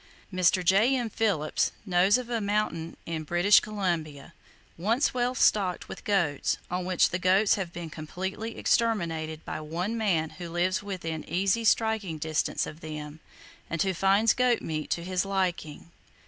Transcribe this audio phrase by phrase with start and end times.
[0.33, 0.65] Mr.
[0.65, 1.11] J.M.
[1.11, 4.33] Phillips knows of a mountain in British Columbia,
[4.75, 9.95] once well stocked with goats, on which the goats have been completely exterminated by one
[9.95, 13.19] man who lives within easy striking distance of them,
[13.69, 15.91] and who finds goat meat to his liking.